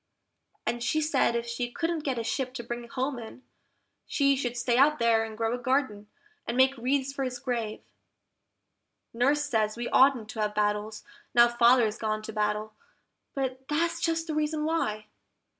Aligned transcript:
And 0.65 0.83
she 0.83 0.99
said 0.99 1.35
if 1.35 1.45
she 1.45 1.69
couldn't 1.69 1.99
get 2.03 2.17
a 2.17 2.23
ship 2.23 2.55
to 2.55 2.63
bring 2.63 2.83
him 2.85 2.89
home 2.89 3.19
in, 3.19 3.43
she 4.07 4.35
should 4.35 4.57
stay 4.57 4.75
out 4.75 4.97
there 4.97 5.23
and 5.23 5.37
grow 5.37 5.53
a 5.53 5.59
garden, 5.59 6.07
and 6.47 6.57
make 6.57 6.75
wreaths 6.75 7.13
for 7.13 7.23
his 7.23 7.37
grave. 7.37 7.83
Nurse 9.13 9.43
says 9.45 9.77
we 9.77 9.87
oughtn't 9.89 10.29
to 10.29 10.41
have 10.41 10.55
battles, 10.55 11.03
now 11.35 11.47
Father's 11.47 11.99
gone 11.99 12.23
to 12.23 12.33
battle, 12.33 12.73
but 13.35 13.67
that's 13.67 14.01
just 14.01 14.25
the 14.25 14.33
reason 14.33 14.65
why! 14.65 15.05